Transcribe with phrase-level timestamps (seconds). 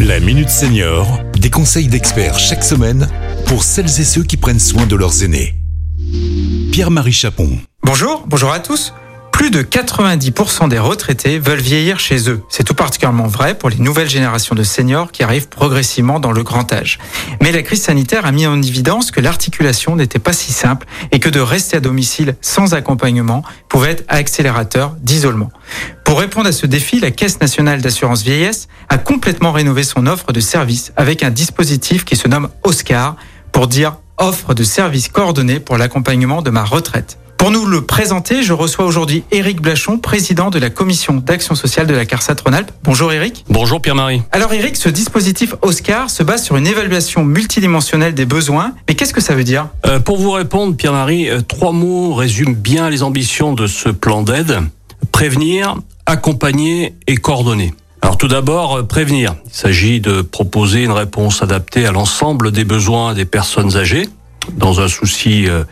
[0.00, 3.08] La Minute Senior, des conseils d'experts chaque semaine
[3.46, 5.54] pour celles et ceux qui prennent soin de leurs aînés.
[6.70, 7.58] Pierre-Marie Chapon.
[7.82, 8.92] Bonjour, bonjour à tous.
[9.32, 12.42] Plus de 90% des retraités veulent vieillir chez eux.
[12.50, 16.42] C'est tout particulièrement vrai pour les nouvelles générations de seniors qui arrivent progressivement dans le
[16.42, 16.98] grand âge.
[17.40, 21.20] Mais la crise sanitaire a mis en évidence que l'articulation n'était pas si simple et
[21.20, 25.50] que de rester à domicile sans accompagnement pouvait être accélérateur d'isolement.
[26.06, 30.32] Pour répondre à ce défi, la Caisse nationale d'assurance vieillesse a complètement rénové son offre
[30.32, 33.16] de services avec un dispositif qui se nomme Oscar
[33.50, 37.18] pour dire offre de services coordonnés pour l'accompagnement de ma retraite.
[37.38, 41.88] Pour nous le présenter, je reçois aujourd'hui Éric Blachon, président de la commission d'action sociale
[41.88, 42.70] de la CARSAT Rhône-Alpes.
[42.84, 43.44] Bonjour Éric.
[43.48, 44.22] Bonjour Pierre-Marie.
[44.30, 48.74] Alors Éric, ce dispositif Oscar se base sur une évaluation multidimensionnelle des besoins.
[48.88, 49.68] Mais qu'est-ce que ça veut dire?
[49.86, 54.22] Euh, Pour vous répondre, Pierre-Marie, euh, trois mots résument bien les ambitions de ce plan
[54.22, 54.60] d'aide.
[55.16, 57.72] Prévenir, accompagner et coordonner.
[58.02, 59.34] Alors tout d'abord, euh, prévenir.
[59.46, 64.10] Il s'agit de proposer une réponse adaptée à l'ensemble des besoins des personnes âgées,
[64.58, 65.64] dans un souci euh,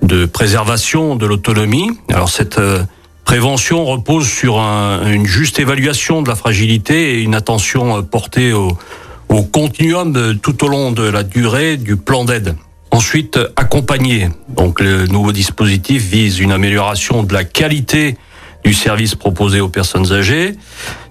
[0.00, 1.90] de préservation de l'autonomie.
[2.10, 2.84] Alors cette euh,
[3.26, 8.78] prévention repose sur une juste évaluation de la fragilité et une attention portée au
[9.52, 12.56] continuum tout au long de la durée du plan d'aide.
[12.92, 14.30] Ensuite, accompagner.
[14.48, 18.16] Donc le nouveau dispositif vise une amélioration de la qualité
[18.66, 20.56] du service proposé aux personnes âgées.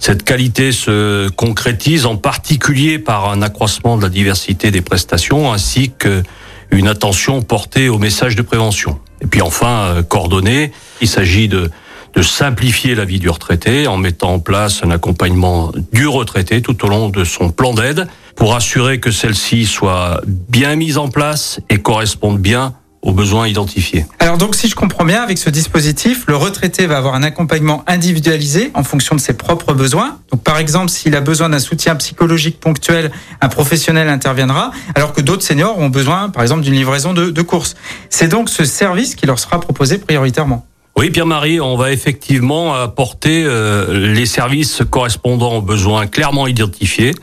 [0.00, 5.92] Cette qualité se concrétise en particulier par un accroissement de la diversité des prestations ainsi
[5.96, 6.24] que
[6.72, 8.98] une attention portée aux messages de prévention.
[9.20, 11.70] Et puis enfin, euh, coordonner, il s'agit de,
[12.14, 16.84] de simplifier la vie du retraité en mettant en place un accompagnement du retraité tout
[16.84, 21.60] au long de son plan d'aide pour assurer que celle-ci soit bien mise en place
[21.70, 22.74] et corresponde bien
[23.04, 24.06] aux besoins identifiés.
[24.18, 27.84] Alors donc si je comprends bien, avec ce dispositif, le retraité va avoir un accompagnement
[27.86, 30.18] individualisé en fonction de ses propres besoins.
[30.32, 35.20] Donc par exemple, s'il a besoin d'un soutien psychologique ponctuel, un professionnel interviendra, alors que
[35.20, 37.76] d'autres seniors ont besoin par exemple d'une livraison de, de courses.
[38.08, 40.66] C'est donc ce service qui leur sera proposé prioritairement.
[40.96, 47.14] Oui, Pierre-Marie, on va effectivement apporter euh, les services correspondant aux besoins clairement identifiés,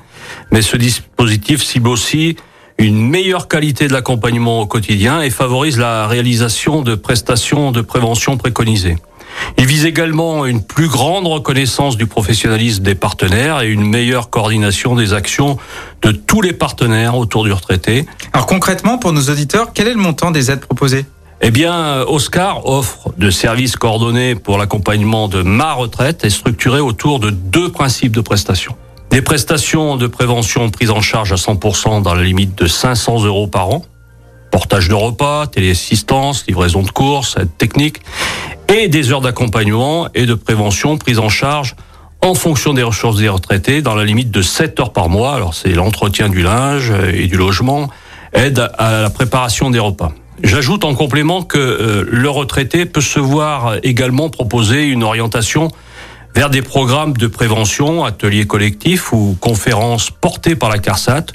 [0.52, 2.36] mais ce dispositif cible aussi
[2.78, 8.38] une meilleure qualité de l'accompagnement au quotidien et favorise la réalisation de prestations de prévention
[8.38, 8.98] préconisées.
[9.58, 14.96] Il vise également une plus grande reconnaissance du professionnalisme des partenaires et une meilleure coordination
[14.96, 15.58] des actions
[16.02, 18.06] de tous les partenaires autour du retraité.
[18.34, 21.06] Alors concrètement, pour nos auditeurs, quel est le montant des aides proposées?
[21.42, 27.20] Eh bien, Oscar offre de services coordonnés pour l'accompagnement de ma retraite et structuré autour
[27.20, 28.76] de deux principes de prestations.
[29.12, 33.48] Des prestations de prévention prises en charge à 100% dans la limite de 500 euros
[33.48, 33.84] par an.
[34.52, 37.98] Portage de repas, téléassistance, livraison de courses, aide technique.
[38.70, 41.76] Et des heures d'accompagnement et de prévention prises en charge
[42.22, 45.36] en fonction des ressources des retraités dans la limite de 7 heures par mois.
[45.36, 47.90] Alors c'est l'entretien du linge et du logement,
[48.32, 50.14] aide à la préparation des repas.
[50.42, 55.70] J'ajoute en complément que euh, le retraité peut se voir également proposer une orientation
[56.36, 61.26] vers des programmes de prévention, ateliers collectifs ou conférences portées par la CARSAT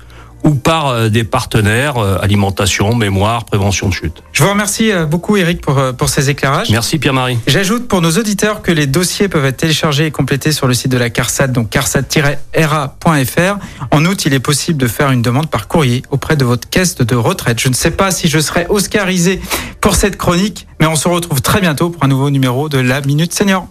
[0.46, 4.22] ou par euh, des partenaires, euh, alimentation, mémoire, prévention de chute.
[4.32, 6.70] Je vous remercie euh, beaucoup Eric pour, pour ces éclairages.
[6.70, 7.38] Merci Pierre-Marie.
[7.48, 10.92] J'ajoute pour nos auditeurs que les dossiers peuvent être téléchargés et complétés sur le site
[10.92, 13.56] de la CARSAT, donc carsat-ra.fr.
[13.90, 16.94] En outre, il est possible de faire une demande par courrier auprès de votre caisse
[16.96, 17.60] de retraite.
[17.60, 19.40] Je ne sais pas si je serai oscarisé
[19.80, 23.00] pour cette chronique, mais on se retrouve très bientôt pour un nouveau numéro de la
[23.00, 23.66] Minute Senior.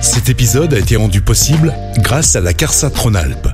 [0.00, 3.48] Cet épisode a été rendu possible grâce à la CARSAT Rhône-Alpes,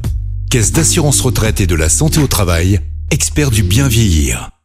[0.49, 2.81] Caisse d'assurance retraite et de la santé au travail,
[3.11, 4.56] expert du bien vieillir.